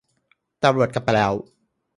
[0.63, 1.33] ตำรวจกลับไปแล้ว